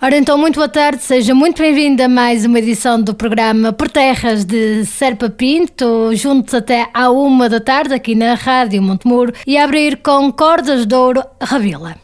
[0.00, 3.90] Ora então, muito boa tarde, seja muito bem-vindo a mais uma edição do programa Por
[3.90, 9.58] Terras de Serpa Pinto, juntos até à uma da tarde aqui na Rádio Montemuro e
[9.58, 11.96] a abrir com Cordas de Ouro Ravila.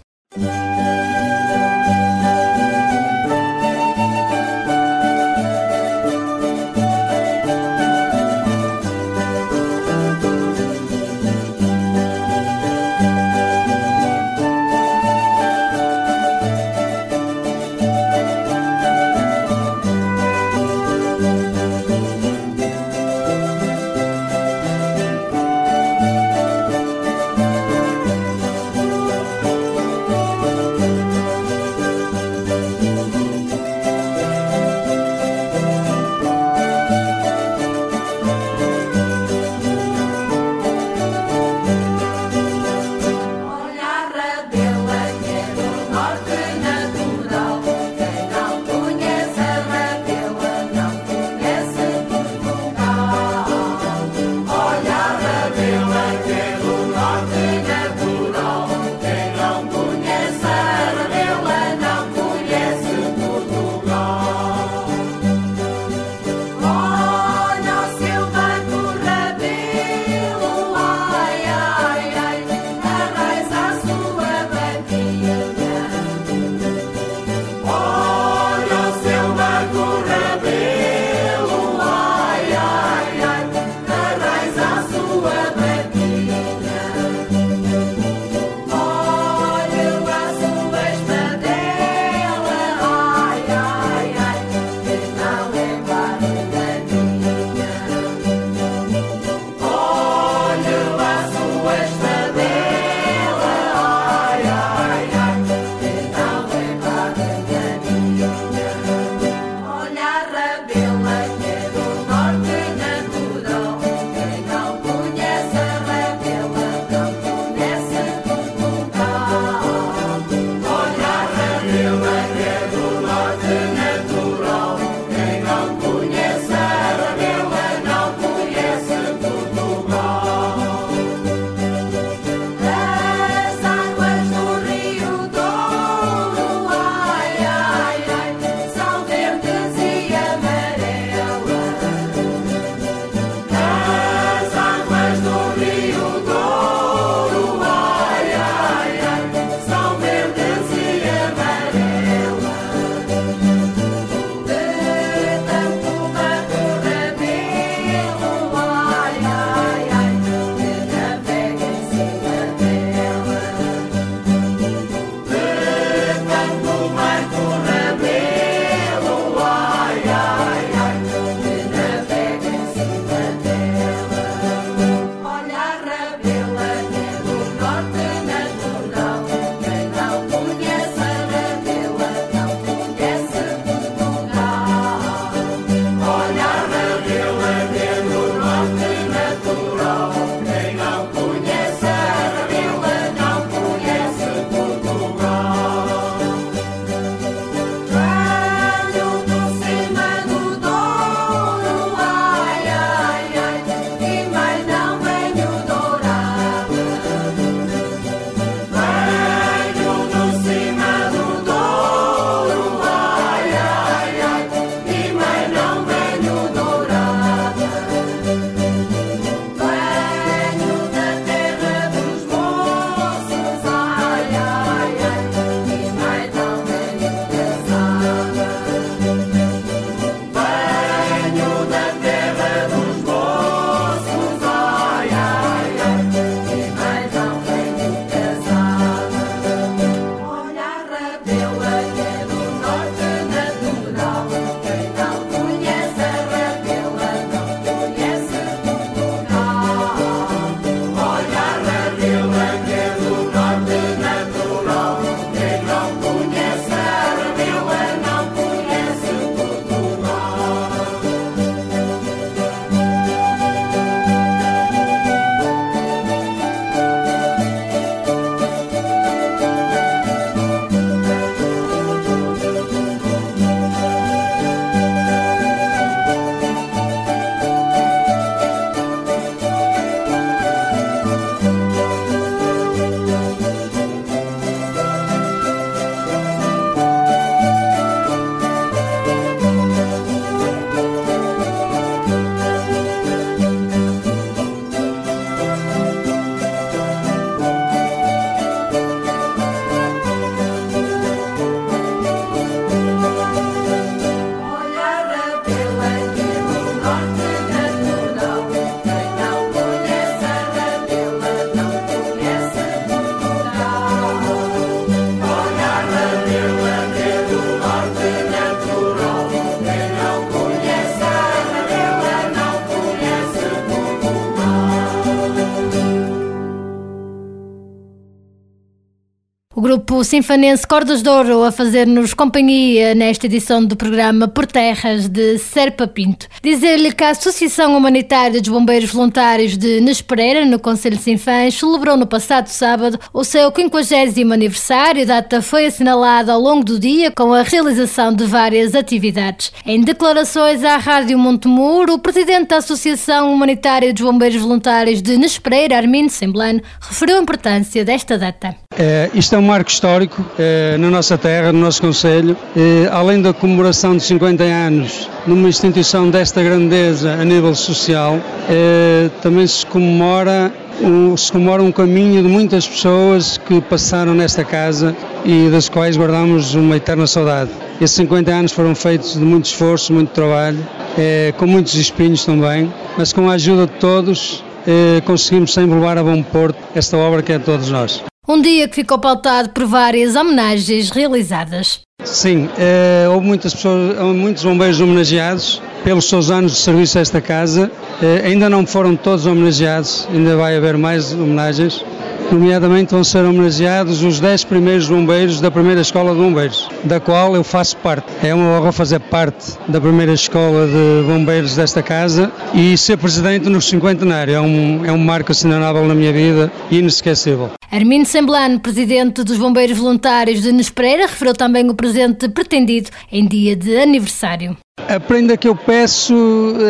[329.74, 335.36] Grupo sinfanense Cordas de Ouro a fazer-nos companhia nesta edição do programa Por Terras de
[335.38, 336.28] Serpa Pinto.
[336.40, 341.96] Dizer-lhe que a Associação Humanitária dos Bombeiros Voluntários de Nespereira, no Conselho de Sinfãs, celebrou
[341.96, 345.02] no passado sábado o seu 50 aniversário.
[345.02, 349.50] A data foi assinalada ao longo do dia com a realização de várias atividades.
[349.66, 355.76] Em declarações à Rádio Montemuro, o presidente da Associação Humanitária dos Bombeiros Voluntários de Nespereira,
[355.76, 358.54] Armindo Semblano, referiu a importância desta data.
[358.76, 362.36] É, isto é um marco histórico é, na nossa terra, no nosso Conselho.
[362.56, 368.18] É, além da comemoração de 50 anos numa instituição desta grandeza a nível social,
[368.48, 370.52] é, também se comemora
[370.82, 374.94] um, se comemora um caminho de muitas pessoas que passaram nesta casa
[375.24, 377.50] e das quais guardamos uma eterna saudade.
[377.80, 380.58] Esses 50 anos foram feitos de muito esforço, muito trabalho,
[380.98, 385.98] é, com muitos espinhos também, mas com a ajuda de todos é, conseguimos sempre levar
[385.98, 388.02] a bom porto esta obra que é de todos nós.
[388.26, 391.80] Um dia que ficou pautado por várias homenagens realizadas.
[392.02, 397.20] Sim, eh, houve muitas pessoas, muitos bombeiros homenageados pelos seus anos de serviço a esta
[397.20, 397.70] casa.
[398.02, 401.84] Eh, ainda não foram todos homenageados, ainda vai haver mais homenagens.
[402.30, 407.34] Nomeadamente vão ser homenageados os 10 primeiros bombeiros da primeira escola de bombeiros, da qual
[407.36, 408.06] eu faço parte.
[408.22, 413.48] É uma honra fazer parte da primeira escola de bombeiros desta casa e ser presidente
[413.48, 414.34] no cinquentenário.
[414.34, 417.50] É um, é um marco assinalável na minha vida e inesquecível.
[417.70, 423.56] Armindo Semblano, presidente dos Bombeiros Voluntários de Nespereira, referiu também o presente pretendido em dia
[423.56, 424.56] de aniversário.
[424.88, 426.14] A prenda que eu peço,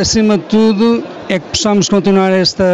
[0.00, 2.64] acima de tudo, é que possamos continuar esta,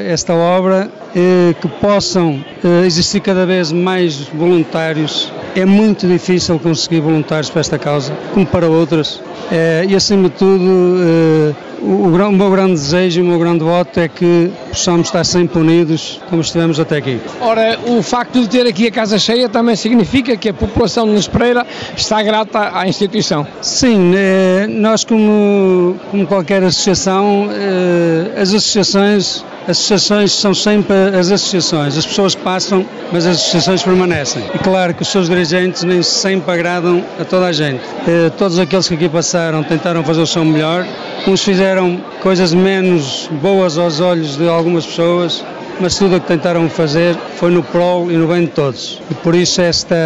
[0.00, 5.32] esta obra, eh, que possam eh, existir cada vez mais voluntários.
[5.54, 9.20] É muito difícil conseguir voluntários para esta causa, como para outras.
[9.50, 13.98] Eh, e, acima de tudo, o, o, meu grande desejo e o meu grande voto
[14.00, 17.20] é que possamos estar sempre unidos como estivemos até aqui.
[17.40, 21.12] Ora, o facto de ter aqui a casa cheia também significa que a população de
[21.12, 21.66] Nespreira
[21.96, 23.46] está grata à instituição.
[23.60, 31.96] Sim, eh, nós como, como qualquer associação, eh, as associações associações são sempre as associações.
[31.96, 34.42] As pessoas passam, mas as associações permanecem.
[34.54, 37.82] E claro que os seus dirigentes nem sempre agradam a toda a gente.
[38.06, 40.86] Eh, todos aqueles que aqui passaram tentaram fazer o seu melhor.
[41.26, 45.44] Uns fizeram coisas menos boas aos olhos de algumas pessoas,
[45.80, 49.00] mas tudo o que tentaram fazer foi no prol e no bem de todos.
[49.10, 49.96] E por isso esta,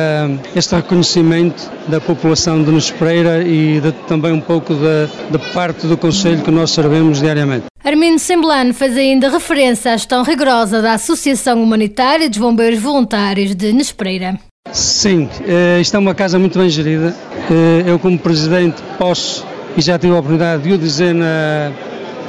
[0.54, 5.96] este reconhecimento da população de Nos Pereira e de, também um pouco da parte do
[5.96, 7.71] Conselho que nós servimos diariamente.
[7.84, 13.72] Armindo Semblano faz ainda referência à gestão rigorosa da Associação Humanitária dos Bombeiros Voluntários de
[13.72, 14.38] Nespreira.
[14.70, 17.12] Sim, eh, isto é uma casa muito bem gerida.
[17.50, 19.44] Eh, eu, como presidente, posso
[19.76, 21.72] e já tive a oportunidade de o dizer na,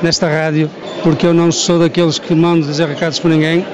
[0.03, 0.69] nesta rádio,
[1.01, 3.65] porque eu não sou daqueles que mando dizer recados para ninguém.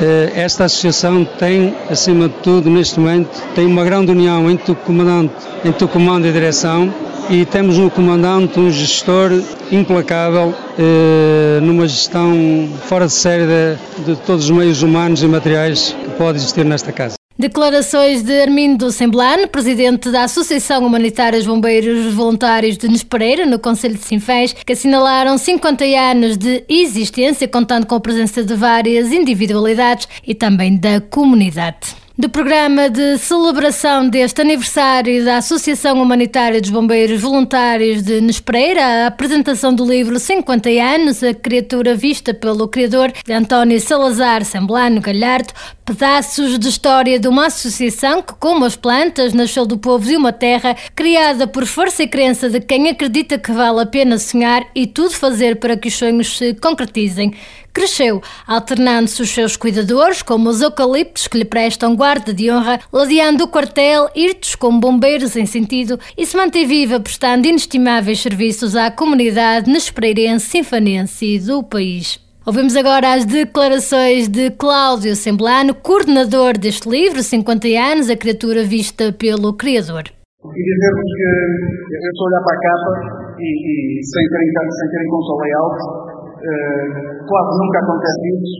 [0.00, 4.74] Eh, esta associação tem, acima de tudo, neste momento, tem uma grande união entre o
[4.74, 5.34] comandante,
[5.64, 6.92] entre o comando e direção
[7.30, 9.30] e temos um comandante, um gestor
[9.70, 15.96] implacável, eh, numa gestão fora de série de, de todos os meios humanos e materiais
[16.02, 17.21] que pode existir nesta casa.
[17.42, 23.96] Declarações de Armindo Semblano, presidente da Associação Humanitária dos Bombeiros Voluntários de Nespereira, no Conselho
[23.96, 30.06] de Sinfãs, que assinalaram 50 anos de existência, contando com a presença de várias individualidades
[30.24, 37.20] e também da comunidade do programa de celebração deste aniversário da Associação Humanitária dos Bombeiros
[37.20, 43.32] Voluntários de Nespreira, a apresentação do livro 50 anos, a criatura vista pelo criador de
[43.32, 45.52] António Salazar Semblano Galhardo,
[45.84, 50.32] pedaços de história de uma associação que, como as plantas, nasceu do povo de uma
[50.32, 54.86] terra, criada por força e crença de quem acredita que vale a pena sonhar e
[54.86, 57.34] tudo fazer para que os sonhos se concretizem
[57.72, 63.44] cresceu, alternando-se os seus cuidadores, como os eucaliptos que lhe prestam guarda de honra, ladeando
[63.44, 68.90] o quartel, irtos como bombeiros em sentido, e se mantém viva prestando inestimáveis serviços à
[68.90, 72.20] comunidade nespereirense, sinfanense e do país.
[72.44, 79.12] Ouvimos agora as declarações de Cláudio Semblano, coordenador deste livro, 50 anos, a criatura vista
[79.12, 80.02] pelo criador.
[80.10, 84.90] E dizer-vos que eu estou a olhar para a capa e, e sem ter, sem
[84.90, 86.11] ter em conta o layout,
[86.42, 88.58] Uh, quase nunca acontece isso,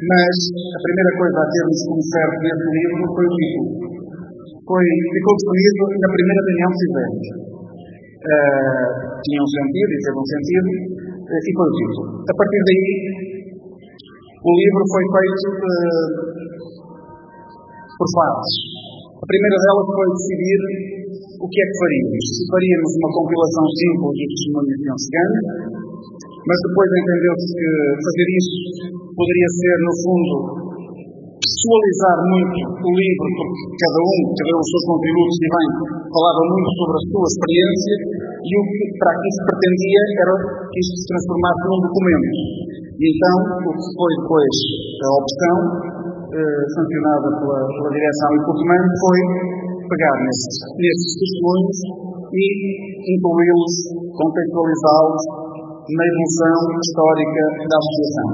[0.00, 3.68] mas a primeira coisa a termos como certo desse livro foi o título.
[4.64, 7.26] Foi, ficou definido na primeira reunião que fizemos.
[8.18, 8.88] Uh,
[9.20, 10.68] tinha um sentido e teve um sentido,
[11.28, 12.08] uh, e foi o título.
[12.16, 12.88] A partir daí,
[14.40, 15.44] o livro foi feito
[17.92, 18.52] por fases.
[19.20, 20.60] A primeira delas foi decidir
[21.44, 22.24] o que é que faríamos.
[22.24, 25.40] Se faríamos uma compilação simples dos testemunhos de um cigano,
[26.46, 27.68] mas depois entendeu-se que
[27.98, 28.58] fazer isso
[29.18, 30.34] poderia ser, no fundo,
[31.38, 35.68] pessoalizar muito o livro, porque cada um, cada um os seus contributos e bem,
[36.12, 37.94] falava muito sobre a sua experiência
[38.38, 40.34] e o que para aqui se pretendia era
[40.70, 42.30] que isto se transformasse num documento.
[42.98, 44.54] E então, o que foi depois
[44.98, 45.56] a opção,
[46.34, 49.18] eh, sancionada pela, pela direção e pelo comando, foi
[49.88, 51.78] pegar nesses, nesses testemunhos
[52.28, 52.44] e
[53.14, 53.74] incluí-los,
[54.18, 55.22] contextualizá-los
[55.88, 58.28] na evolução histórica da associação.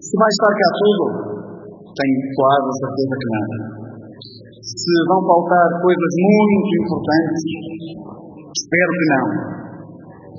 [0.00, 1.04] Se vai estar cá tudo,
[1.92, 3.46] tenho quase certeza que não.
[4.64, 7.42] Se vão faltar coisas muito importantes,
[8.48, 9.26] espero que não.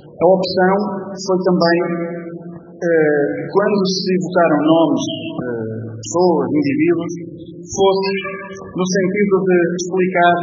[0.02, 0.76] A opção
[1.14, 1.80] foi também,
[2.82, 5.06] eh, quando se evocaram nomes,
[5.46, 7.14] eh, pessoas, indivíduos,
[7.70, 8.14] fosse
[8.66, 10.36] no sentido de explicar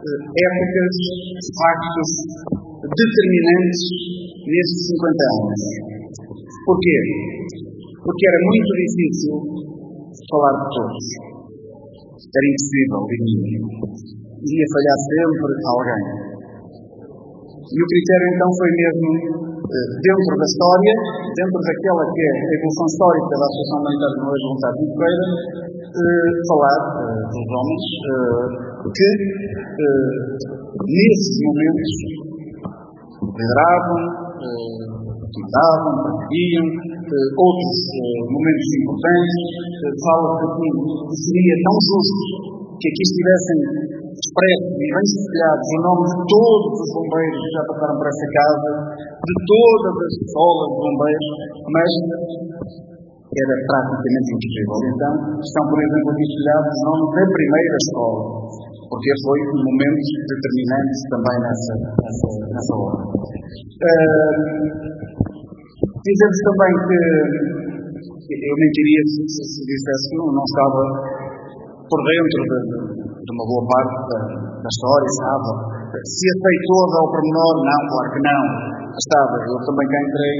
[0.00, 0.96] eh, épocas,
[1.60, 2.10] factos
[2.88, 5.62] determinantes nesses 50 anos.
[6.64, 6.98] Porquê?
[8.00, 9.34] Porque era muito difícil
[10.30, 11.06] falar de todos.
[12.20, 13.60] Era impossível, diria.
[14.40, 16.04] Iria falhar sempre alguém.
[17.70, 19.08] E o critério então foi mesmo,
[19.62, 20.94] eh, dentro da história,
[21.38, 25.26] dentro daquela que é a evolução histórica da Associação Humanitária de Noé Voluntário de Feira,
[25.90, 27.84] eh, falar eh, dos homens
[28.90, 29.10] que,
[30.82, 31.92] nesses momentos,
[33.22, 36.66] lideravam, utilizavam, partilham,
[37.36, 37.78] outros
[38.30, 39.36] momentos importantes.
[40.00, 40.68] Fala que
[41.16, 43.58] seria tão justo que aqui estivessem
[44.10, 48.28] expressos e bem espelhados o nome de todos os bombeiros que já passaram por essa
[48.30, 48.70] casa,
[49.20, 51.28] de todas as escolas de bombeiros,
[51.70, 51.90] mas
[53.30, 54.76] era praticamente impossível.
[54.90, 58.20] Então, estão, por exemplo, aqui espelhados os nomes da primeira escola,
[58.90, 62.74] porque foi um momento determinante também nessa, nessa, nessa.
[66.00, 66.98] Dizer-vos também que
[68.30, 70.80] eu mentiria se, se, se dissesse que não, não estava
[71.90, 72.58] por dentro de,
[73.20, 74.20] de uma boa parte da,
[74.64, 75.48] da história, sabe?
[76.08, 78.42] Se aceitou ao pormenor, não, claro que não.
[78.96, 80.36] Estava, eu também cá entrei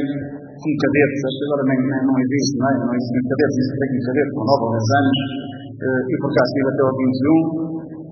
[0.60, 2.74] como cadete, agora nem, nem, não existe, não é?
[2.80, 5.18] Não existe um cadete, existe um cadete com 9 ou 10 anos,
[5.80, 7.69] eh, e por cá estive até ao 21,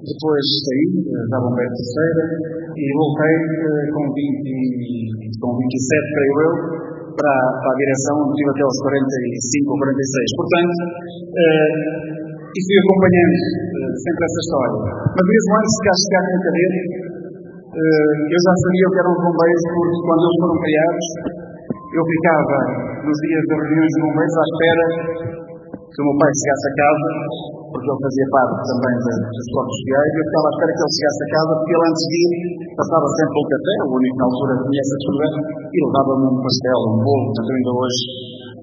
[0.08, 2.22] depois saí, estava um bem terceira,
[2.72, 6.52] e voltei eh, com, 20, com 27, creio eu,
[7.18, 10.38] para, para a direção, onde estive até aos 45 ou 46.
[10.38, 10.76] Portanto,
[11.36, 14.78] eh, e fui acompanhando uh, sempre essa história.
[14.88, 16.78] Mas mesmo antes de cá chegar na cadeira,
[17.68, 21.06] uh, eu já sabia que eram os bombeiros, porque quando eles foram criados,
[21.88, 22.58] eu ficava
[23.04, 24.86] nos dias das reuniões de bombeiros à espera
[25.88, 27.09] que o meu pai chegasse a casa,
[27.73, 30.95] porque ele fazia parte também dos corpos sociais, e eu ficava à espera que ele
[30.99, 32.33] chegasse a casa, porque ele antes de ir
[32.78, 36.38] passava sempre pelo café, o único na altura que tinha essa descoberta, e levava-me um
[36.38, 38.02] pastel, um bolo, portanto ainda hoje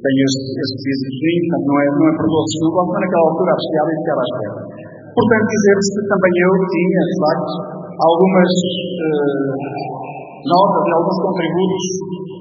[0.06, 3.26] tenho este, este de mim, portanto não é, não é por doce de mas naquela
[3.26, 4.58] altura apreciava e ficava à espera.
[5.16, 7.54] Portanto, dizer-vos que também eu tinha, de facto,
[7.96, 8.52] algumas
[9.00, 9.96] uh,
[10.44, 11.86] notas e alguns contributos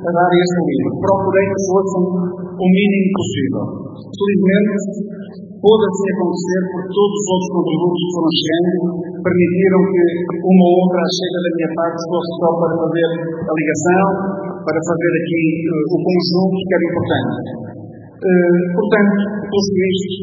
[0.04, 0.90] a dar a este livro.
[0.98, 2.04] Procurei que fossem
[2.54, 3.64] o mínimo possível.
[4.14, 4.76] Felizmente,
[5.64, 8.78] pôde assim acontecer porque todos os outros contributos que foram chegando
[9.24, 10.04] permitiram que
[10.44, 13.08] uma ou outra chega da minha parte fosse só para fazer
[13.48, 14.04] a ligação,
[14.60, 17.38] para fazer aqui uh, o conjunto que era importante.
[18.14, 19.16] Uh, portanto,
[19.48, 20.16] posto isto,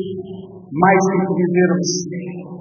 [0.72, 1.90] mais que dizer-vos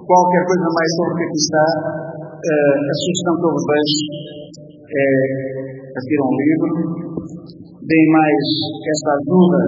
[0.08, 4.04] qualquer coisa mais sobre o que aqui está, uh, a sugestão que eu vos deixo
[4.90, 5.06] é
[5.94, 6.70] adquirir um livro,
[7.90, 8.44] deem mais
[8.86, 9.60] esta ajuda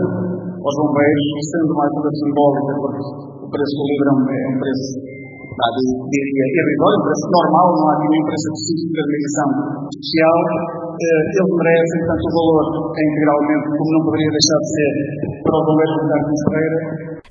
[0.62, 3.02] aos bombeiros, sendo uma ajuda simbólica, porque
[3.42, 5.12] o preço do livro é um preço
[5.58, 9.48] tá, diria, irrisório, um preço normal, não há nenhuma empresa específica de medição
[9.90, 10.38] especial,
[11.02, 12.64] eh, eles merecem, portanto, o valor
[12.94, 14.92] é integralmente, como não poderia deixar de ser,
[15.42, 16.78] para o Bombeiros Militar de Ferreira.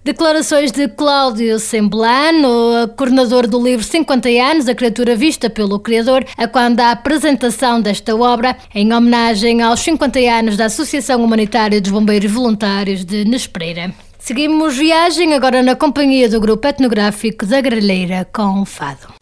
[0.03, 6.48] Declarações de Cláudio Semblano, coordenador do livro 50 anos, a criatura vista pelo Criador, a
[6.48, 12.31] quando a apresentação desta obra, em homenagem aos 50 anos da Associação Humanitária dos Bombeiros
[12.31, 13.93] Voluntários de Nespreira.
[14.17, 19.20] Seguimos viagem agora na companhia do grupo etnográfico da Gralheira com Fado.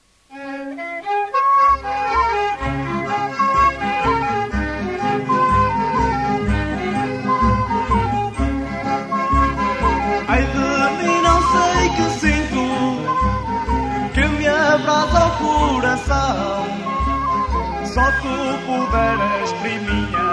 [18.22, 18.36] Tu
[18.66, 20.30] puderes, priminha,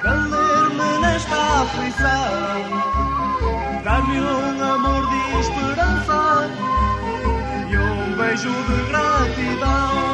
[0.00, 2.58] caler-me nesta aflição.
[3.84, 6.50] Dar-me um amor de esperança
[7.68, 10.13] e um beijo de gratidão.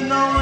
[0.00, 0.39] no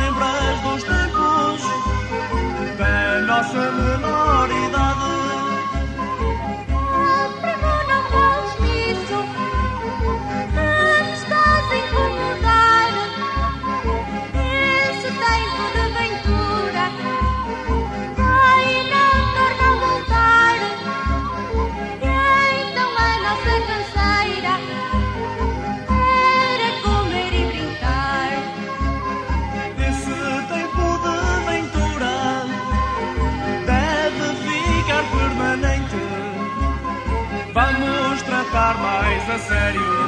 [39.39, 40.08] serio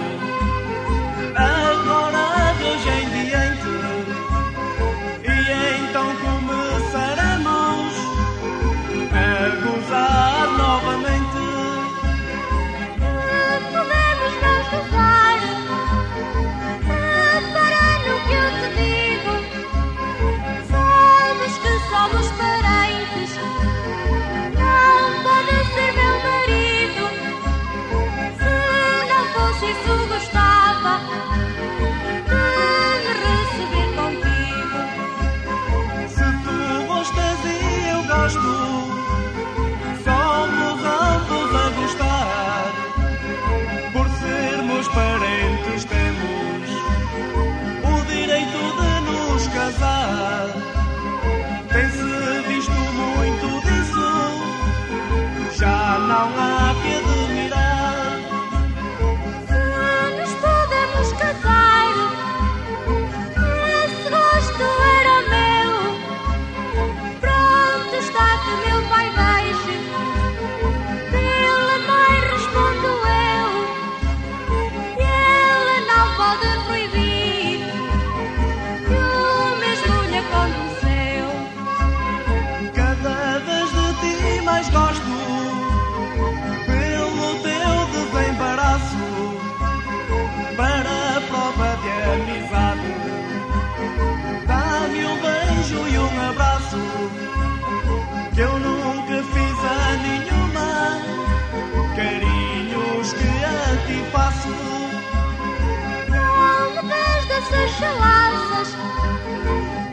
[30.81, 30.87] De
[33.13, 34.79] receber contigo.
[36.09, 38.53] Se tu gostas e eu gosto
[40.03, 42.73] Só me vamos a gostar
[43.93, 46.71] Por sermos parentes temos
[47.85, 50.70] O direito de nos casar.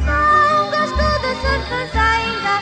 [0.06, 2.56] Não gosto de santas ainda,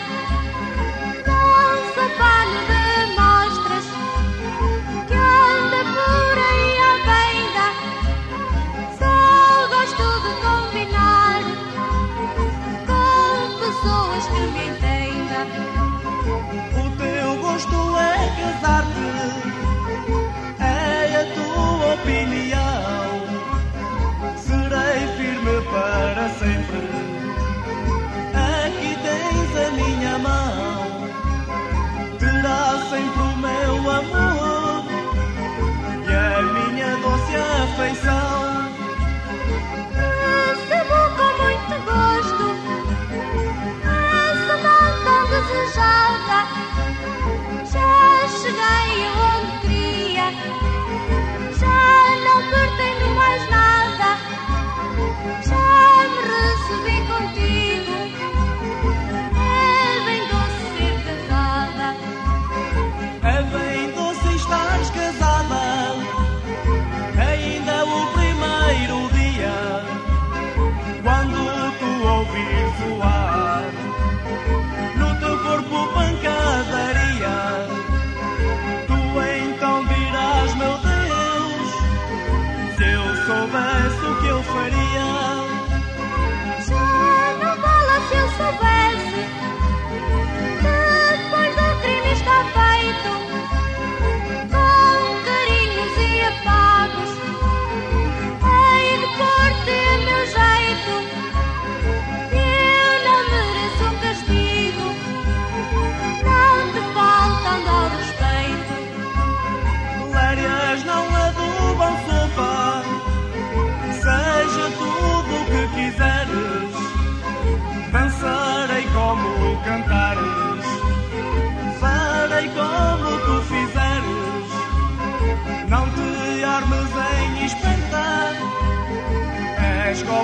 [1.26, 2.84] nossa palha de
[3.16, 3.86] mostras,
[5.08, 7.68] que anda por aí à venda,
[9.00, 9.18] só
[9.70, 11.42] gosto de combinar
[12.86, 15.48] com pessoas que me entendam.
[16.76, 18.00] O teu gosto é
[18.38, 19.10] casar-te,
[20.60, 20.64] é
[21.16, 23.05] a tua opinião
[25.76, 26.84] para sempre.
[28.34, 31.10] Aqui tens a minha mão,
[32.18, 34.84] terá sempre o meu amor
[36.08, 38.36] e a minha doce afeição.
[40.48, 42.46] Essa boca muito gosto,
[44.32, 46.40] essa mão tão desejada,
[47.72, 47.90] já
[48.40, 49.35] cheguei hoje.
[56.68, 57.75] subir contigo.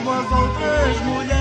[0.01, 1.40] umas outras mulheres.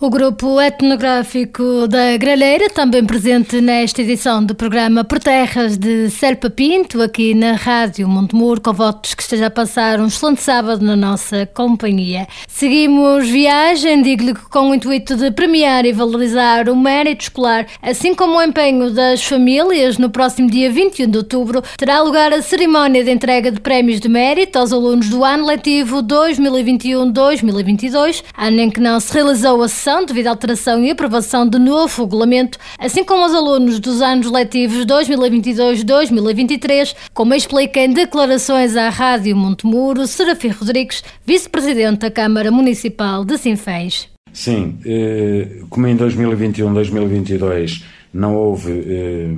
[0.00, 6.48] O grupo etnográfico da Gralheira, também presente nesta edição do programa Por Terras de Serpa
[6.48, 10.94] Pinto, aqui na Rádio Montemur, com votos que esteja a passar um excelente sábado na
[10.94, 12.28] nossa companhia.
[12.46, 18.14] Seguimos viagem, digo-lhe que com o intuito de premiar e valorizar o mérito escolar, assim
[18.14, 23.02] como o empenho das famílias, no próximo dia 21 de outubro terá lugar a cerimónia
[23.02, 28.78] de entrega de prémios de mérito aos alunos do ano letivo 2021-2022, ano em que
[28.78, 29.66] não se realizou a
[30.04, 34.84] devido à alteração e aprovação do novo regulamento, assim como os alunos dos anos letivos
[34.84, 43.38] 2022-2023, como explica em declarações à Rádio Montemuro, Serafim Rodrigues, vice-presidente da Câmara Municipal de
[43.38, 44.08] Sinfãs.
[44.32, 49.30] Sim, eh, como em 2021-2022 não houve eh,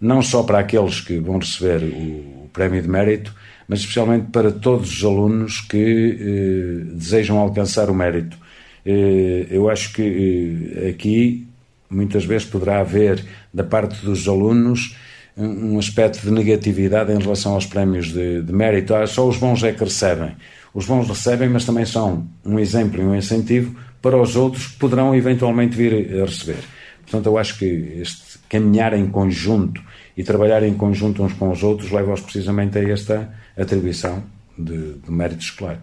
[0.00, 3.34] não só para aqueles que vão receber o, o prémio de mérito,
[3.66, 8.38] mas especialmente para todos os alunos que desejam alcançar o mérito.
[8.84, 11.46] Eh, eu acho que eh, aqui
[11.88, 14.96] muitas vezes poderá haver da parte dos alunos
[15.36, 18.94] um aspecto de negatividade em relação aos prémios de, de mérito.
[18.94, 20.36] Ah, só os bons é que recebem.
[20.74, 24.78] Os bons recebem, mas também são um exemplo e um incentivo para os outros que
[24.78, 26.62] poderão eventualmente vir a receber.
[27.02, 29.82] Portanto, eu acho que este caminhar em conjunto
[30.16, 34.22] e trabalhar em conjunto uns com os outros leva-os precisamente a esta atribuição
[34.58, 35.82] de, de mérito escolar.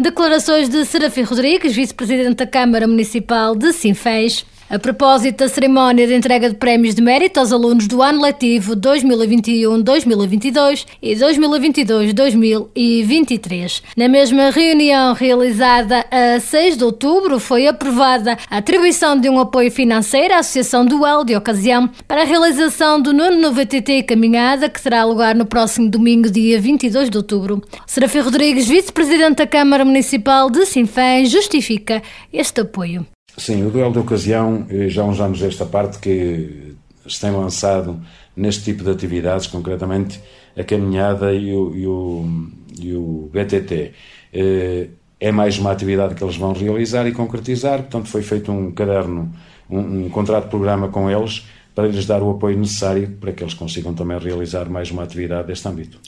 [0.00, 4.46] Declarações de Serafim Rodrigues, vice-presidente da Câmara Municipal de Sinfãs.
[4.70, 8.76] A propósito da cerimónia de entrega de prémios de mérito aos alunos do ano letivo
[8.76, 13.82] 2021-2022 e 2022-2023.
[13.96, 19.70] Na mesma reunião realizada a 6 de outubro, foi aprovada a atribuição de um apoio
[19.70, 25.02] financeiro à Associação Dual de ocasião para a realização do nono VTT Caminhada, que terá
[25.02, 27.62] lugar no próximo domingo, dia 22 de outubro.
[27.86, 33.06] Serafim Rodrigues, vice-presidente da Câmara Municipal de Sinfãs, justifica este apoio.
[33.38, 36.74] Sim, o duelo de ocasião, eh, já há uns anos esta parte que
[37.06, 38.00] se tem lançado
[38.36, 40.20] neste tipo de atividades, concretamente
[40.56, 42.48] a caminhada e o, e o,
[42.80, 43.92] e o BTT.
[44.32, 44.88] Eh,
[45.20, 49.32] é mais uma atividade que eles vão realizar e concretizar, portanto foi feito um caderno,
[49.70, 53.42] um, um contrato de programa com eles para lhes dar o apoio necessário para que
[53.42, 56.00] eles consigam também realizar mais uma atividade deste âmbito.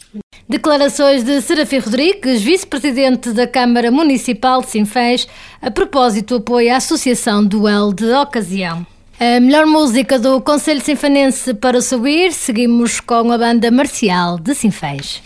[0.50, 5.28] Declarações de Serafim Rodrigues, vice-presidente da Câmara Municipal de Sinfãs,
[5.62, 8.84] a propósito do apoio à Associação Duel de Ocasião.
[9.20, 15.22] A melhor música do Conselho Sinfanense para subir, seguimos com a banda marcial de Sinfãs.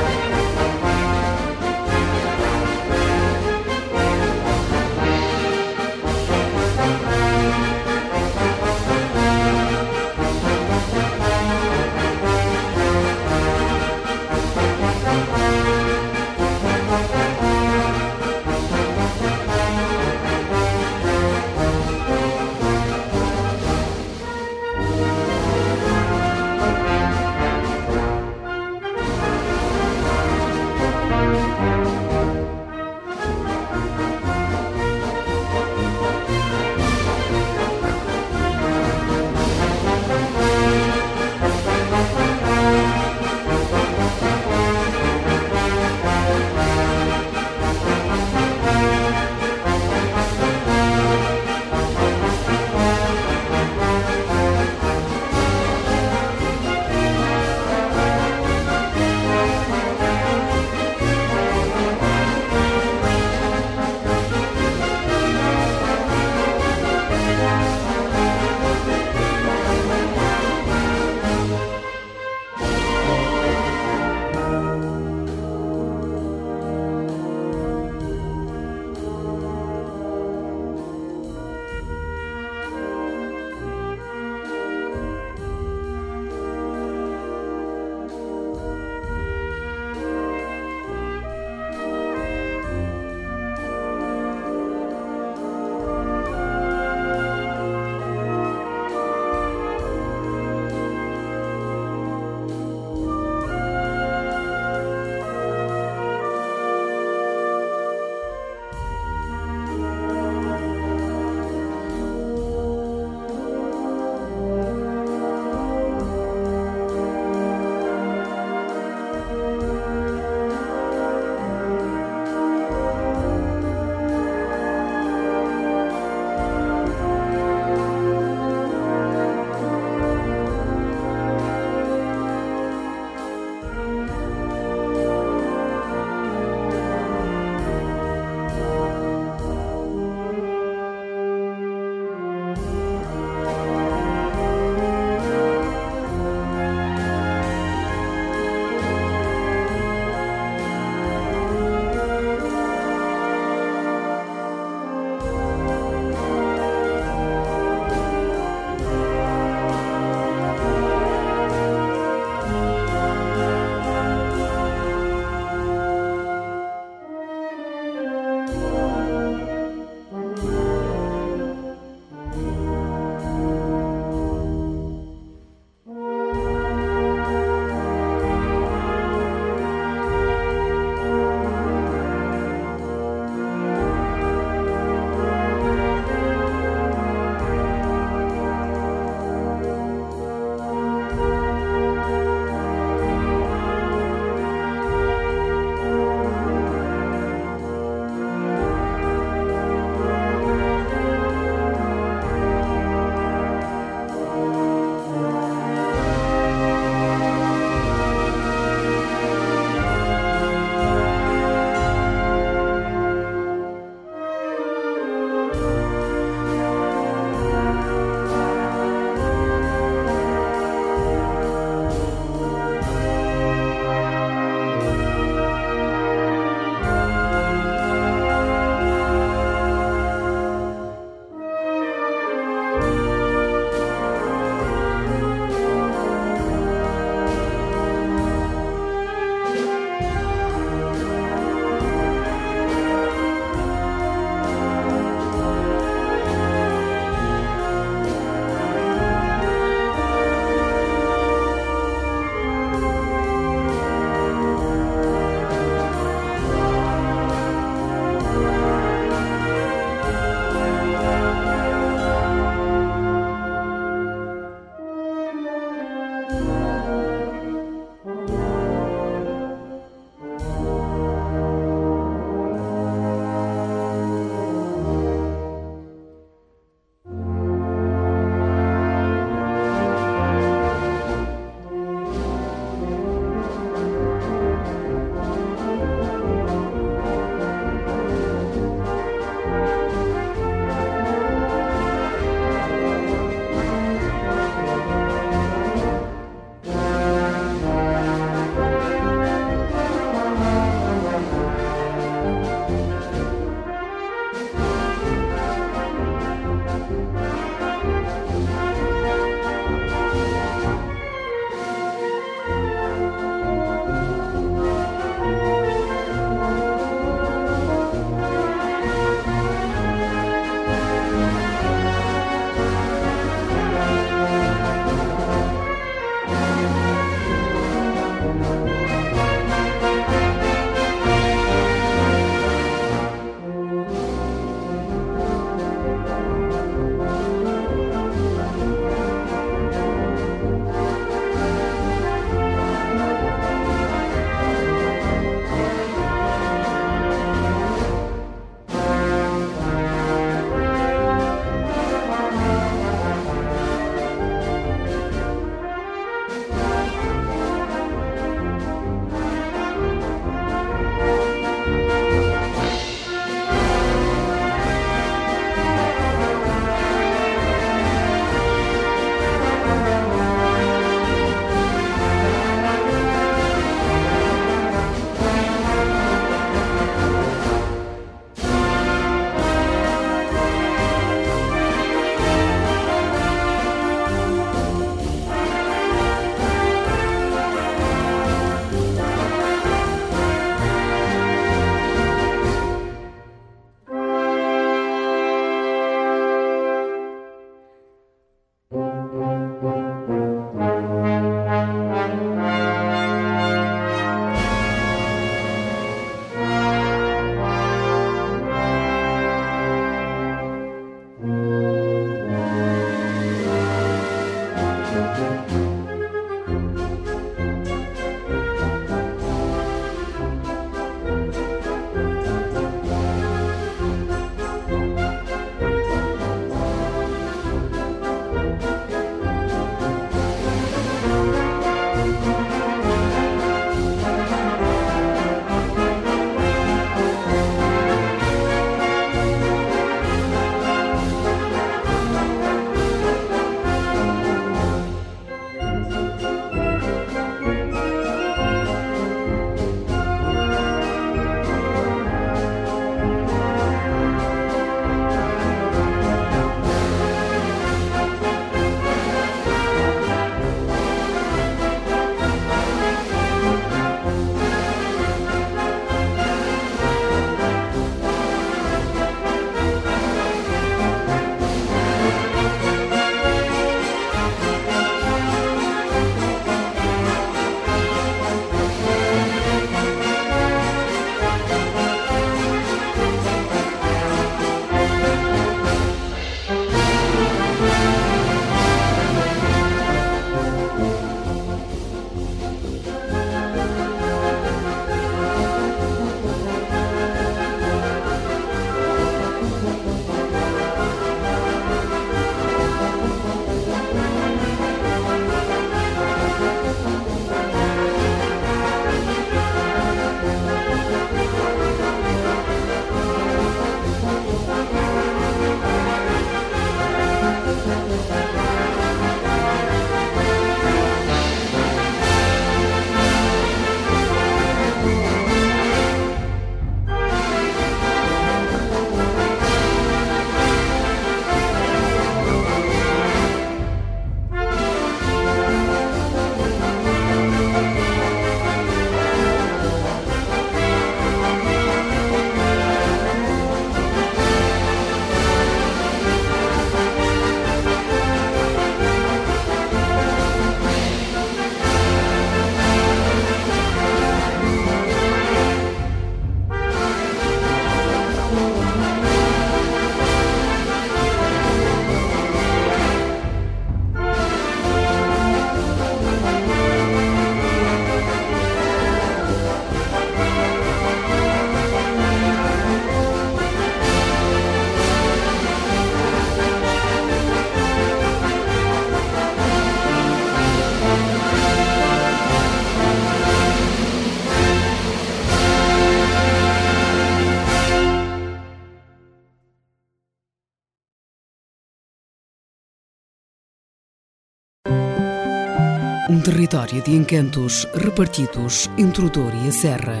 [596.50, 600.00] Território de encantos repartidos entre o Douro e a Serra.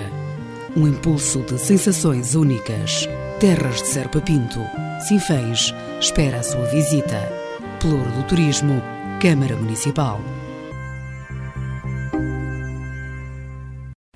[0.76, 3.08] Um impulso de sensações únicas.
[3.38, 4.58] Terras de Serpa Pinto.
[5.06, 7.30] Sinfãs espera a sua visita.
[7.78, 8.82] Pelouro do Turismo,
[9.22, 10.20] Câmara Municipal.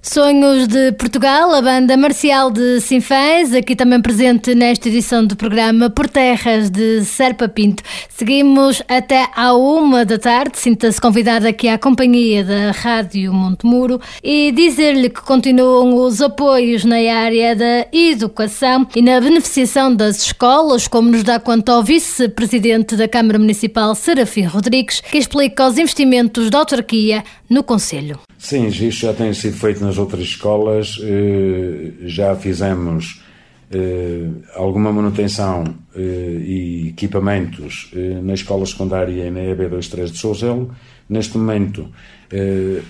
[0.07, 5.89] Sonhos de Portugal, a banda marcial de Sinfãs, aqui também presente nesta edição do programa
[5.89, 7.83] Por Terras de Serpa Pinto.
[8.11, 14.53] Seguimos até à uma da tarde, sinta-se convidada aqui à companhia da Rádio Montemuro e
[14.53, 21.11] dizer-lhe que continuam os apoios na área da educação e na beneficiação das escolas, como
[21.11, 26.59] nos dá conta ao vice-presidente da Câmara Municipal, Serafim Rodrigues, que explica os investimentos da
[26.59, 28.21] autarquia no Conselho.
[28.45, 30.99] Sim, isto já tem sido feito nas outras escolas.
[31.03, 33.23] eh, Já fizemos
[33.71, 35.65] eh, alguma manutenção
[35.97, 37.91] eh, e equipamentos
[38.23, 40.71] na escola secundária e na EB23 de Souzelo.
[41.09, 41.89] Neste momento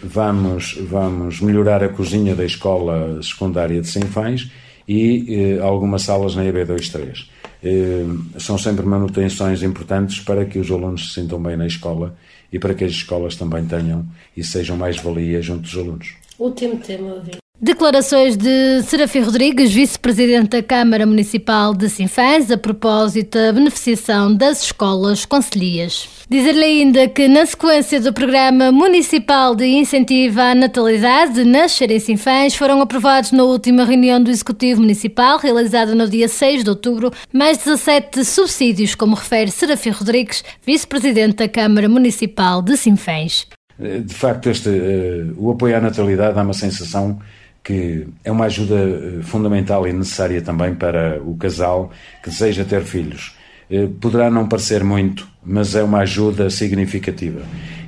[0.02, 4.50] vamos, vamos melhorar a cozinha da escola secundária de Sinfãs
[4.88, 7.26] e algumas salas na EB23.
[7.62, 8.05] Eh,
[8.38, 12.16] São sempre manutenções importantes para que os alunos se sintam bem na escola
[12.55, 16.14] e para que as escolas também tenham e sejam mais valia junto dos alunos.
[16.38, 17.20] Último tema.
[17.64, 24.64] Declarações de Serafim Rodrigues, vice-presidente da Câmara Municipal de Sinfãs, a propósito da beneficiação das
[24.64, 26.06] escolas concelhias.
[26.28, 32.54] Dizer-lhe ainda que, na sequência do Programa Municipal de Incentivo à Natalidade Nascer em Sinfãs,
[32.54, 37.56] foram aprovados na última reunião do Executivo Municipal, realizada no dia 6 de outubro, mais
[37.56, 43.46] 17 subsídios, como refere Serafim Rodrigues, vice-presidente da Câmara Municipal de Sinfãs.
[43.78, 47.18] De facto, este, eh, o apoio à natalidade dá uma sensação
[47.64, 51.90] que é uma ajuda eh, fundamental e necessária também para o casal
[52.22, 53.34] que deseja ter filhos.
[53.70, 57.40] Eh, Poderá não parecer muito, mas é uma ajuda significativa.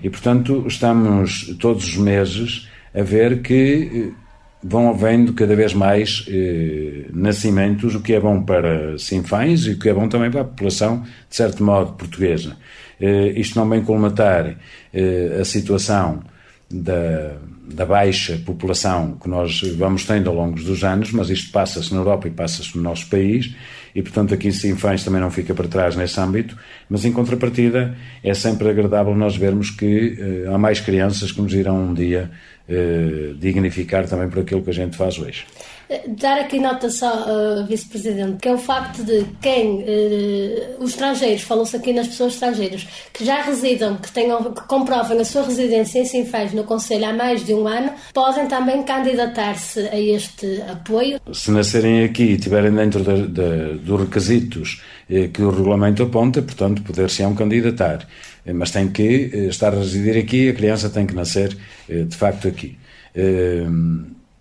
[0.02, 4.26] E, portanto, estamos todos os meses a ver que eh,
[4.62, 9.78] vão havendo cada vez mais eh, nascimentos, o que é bom para Sinfãs e o
[9.78, 12.56] que é bom também para a população, de certo modo, portuguesa.
[13.00, 14.56] Eh, isto não vem colmatar
[14.92, 16.22] eh, a situação
[16.70, 17.36] da,
[17.66, 22.00] da baixa população que nós vamos tendo ao longo dos anos, mas isto passa-se na
[22.00, 23.54] Europa e passa-se no nosso país,
[23.94, 26.56] e portanto aqui Sinfãs também não fica para trás nesse âmbito,
[26.88, 31.52] mas em contrapartida é sempre agradável nós vermos que eh, há mais crianças que nos
[31.52, 32.30] irão um dia
[32.68, 35.44] eh, dignificar também por aquilo que a gente faz hoje.
[36.08, 37.26] Dar aqui nota só,
[37.60, 42.32] uh, Vice-Presidente, que é o facto de quem, uh, os estrangeiros, falou-se aqui nas pessoas
[42.32, 47.04] estrangeiras, que já residam, que, tenham, que comprovem a sua residência em Sinfãs no Conselho
[47.06, 51.20] há mais de um ano, podem também candidatar-se a este apoio.
[51.32, 56.42] Se nascerem aqui e estiverem dentro da- da- dos requisitos eh, que o regulamento aponta,
[56.42, 58.08] portanto, poder-se-ão candidatar.
[58.44, 59.02] Eh, Mas tem que
[59.50, 61.56] estar a residir aqui, a criança tem que nascer
[61.88, 62.76] de facto aqui.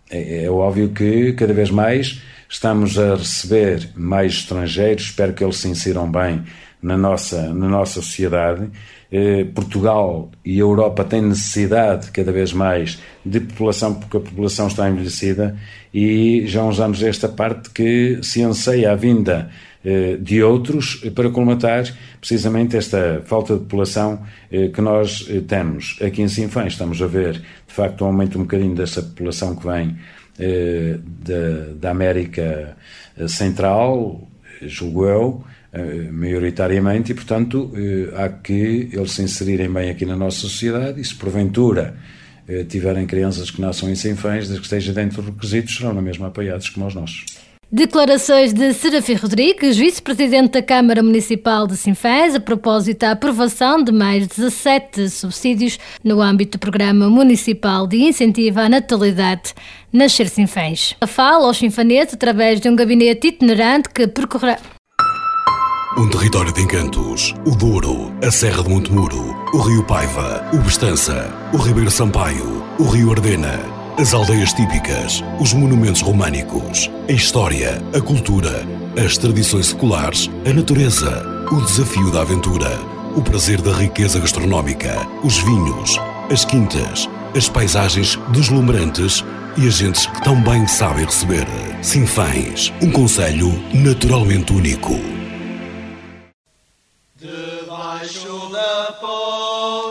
[0.09, 5.43] Eh, É, é óbvio que cada vez mais estamos a receber mais estrangeiros, espero que
[5.43, 6.43] eles se insiram bem
[6.81, 8.69] na nossa, na nossa sociedade.
[9.11, 14.67] Eh, Portugal e a Europa têm necessidade cada vez mais de população, porque a população
[14.67, 15.57] está envelhecida
[15.93, 19.49] e já há uns anos esta parte que se anseia a vinda
[20.19, 21.85] de outros eh, para colmatar
[22.19, 24.21] precisamente esta falta de população
[24.51, 25.97] eh, que nós eh, temos.
[26.01, 29.65] Aqui em Sinfãs estamos a ver, de facto, um aumento um bocadinho dessa população que
[29.65, 29.95] vem
[30.39, 32.75] eh, da, da América
[33.15, 34.27] eh, Central,
[34.61, 40.05] eh, julgo eu, eh, maioritariamente, e, portanto, eh, há que eles se inserirem bem aqui
[40.05, 41.95] na nossa sociedade e, se porventura
[42.47, 46.01] eh, tiverem crianças que nasçam em Sinfãs, desde que esteja dentro dos requisitos, serão na
[46.01, 47.25] mesma apoiados como os nossos.
[47.71, 53.91] Declarações de Serafim Rodrigues, vice-presidente da Câmara Municipal de Sinfãs, a propósito da aprovação de
[53.91, 59.53] mais 17 subsídios no âmbito do Programa Municipal de Incentivo à Natalidade
[59.91, 60.95] Nascer Sinfãs.
[61.01, 64.59] A fala aos sinfaneses através de um gabinete itinerante que percorrerá.
[65.97, 67.33] Um território de encantos.
[67.45, 72.83] O Douro, a Serra de Montemuro, o Rio Paiva, o Bestança, o Ribeiro Sampaio, o
[72.83, 78.65] Rio Ardena, as aldeias típicas, os monumentos românicos, a história, a cultura,
[79.03, 82.77] as tradições seculares, a natureza, o desafio da aventura,
[83.15, 85.97] o prazer da riqueza gastronómica, os vinhos,
[86.29, 89.23] as quintas, as paisagens deslumbrantes
[89.57, 91.47] e as gentes que tão bem sabem receber.
[91.81, 94.99] Sinfãs, um conselho naturalmente único.
[97.15, 99.84] Debaixo da ponte,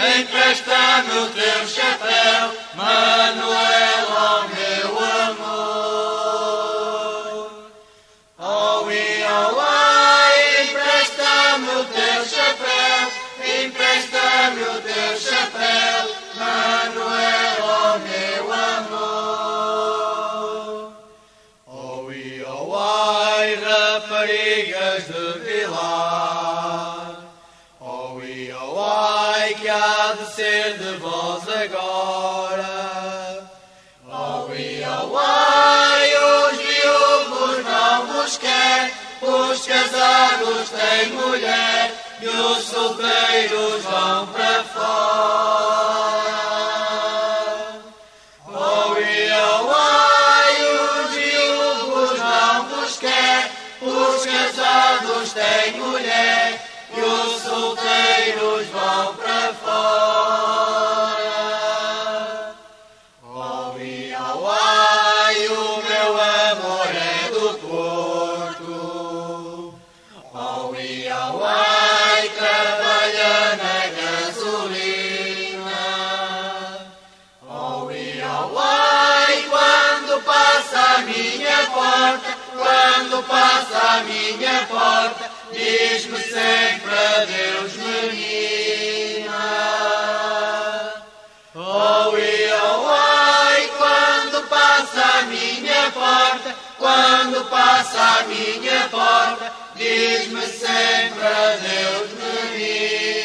[0.00, 5.09] chapéu, empresta-me o teu chapéu, Manuel, oh
[40.60, 45.69] casados têm mulher e os solteiros vão para fora.
[83.20, 89.34] Quando passa minha porta, diz-me sempre adeus, menina.
[91.54, 100.46] Oh, e oh, ai, quando passa a minha porta, quando passa a minha porta, diz-me
[100.46, 103.19] sempre adeus, menina.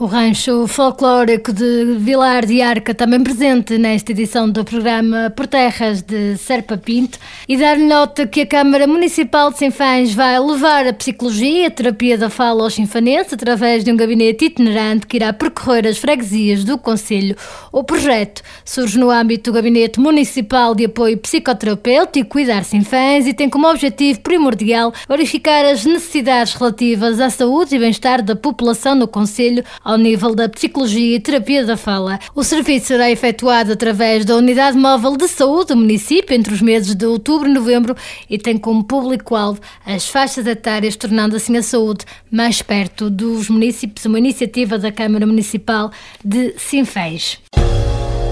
[0.00, 6.02] O rancho folclórico de Vilar de Arca também presente nesta edição do programa Por Terras
[6.02, 7.18] de Serpa Pinto
[7.48, 11.70] e dar-lhe nota que a Câmara Municipal de Sinfãs vai levar a psicologia e a
[11.72, 16.62] terapia da fala aos sinfanenses através de um gabinete itinerante que irá percorrer as freguesias
[16.62, 17.34] do Conselho.
[17.72, 23.50] O projeto surge no âmbito do Gabinete Municipal de Apoio Psicoterapêutico Cuidar Sinfãs e tem
[23.50, 29.64] como objetivo primordial verificar as necessidades relativas à saúde e bem-estar da população no Conselho
[29.88, 32.18] ao nível da psicologia e terapia da fala.
[32.34, 36.94] O serviço será efetuado através da Unidade Móvel de Saúde do município entre os meses
[36.94, 37.96] de outubro e novembro
[38.28, 44.04] e tem como público-alvo as faixas etárias, tornando assim a saúde mais perto dos municípios,
[44.04, 45.90] uma iniciativa da Câmara Municipal
[46.22, 47.38] de Sinfãs.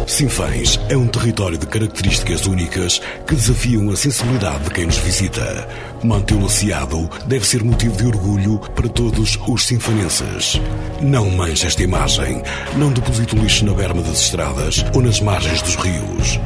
[0.07, 5.66] Sinfãs é um território de características únicas que desafiam a sensibilidade de quem nos visita.
[6.07, 10.61] Mantê-lo aciado deve ser motivo de orgulho para todos os sinfanenses.
[11.02, 12.44] Não manche esta imagem.
[12.76, 16.38] Não deposite o lixo na berma das estradas ou nas margens dos rios.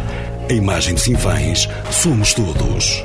[0.49, 3.05] A imagem de Sinfãs somos todos.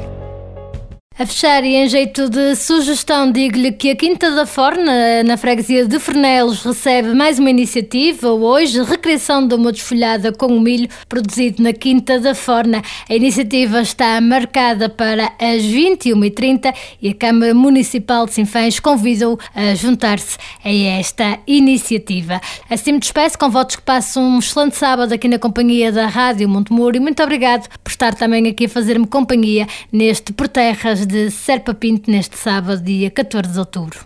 [1.17, 5.85] A fechar e em jeito de sugestão, digo-lhe que a Quinta da Forna, na freguesia
[5.85, 8.31] de Fernelos, recebe mais uma iniciativa.
[8.31, 12.81] Hoje, recriação de uma desfolhada com milho produzido na Quinta da Forna.
[13.09, 19.73] A iniciativa está marcada para as 21h30 e a Câmara Municipal de Sinfãs convida-o a
[19.73, 22.41] juntar-se a esta iniciativa.
[22.69, 26.49] Assim me despeço com votos que passam um excelente sábado aqui na companhia da Rádio
[26.49, 31.29] Montemuro e muito obrigado por estar também aqui a fazer-me companhia neste Por Terras de
[31.31, 33.99] Serpa Pinto neste sábado, dia 14 de outubro.